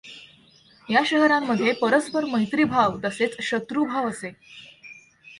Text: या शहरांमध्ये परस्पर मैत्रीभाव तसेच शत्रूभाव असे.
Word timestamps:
या 0.89 1.01
शहरांमध्ये 1.05 1.71
परस्पर 1.71 2.25
मैत्रीभाव 2.25 2.97
तसेच 3.03 3.35
शत्रूभाव 3.41 4.09
असे. 4.09 4.31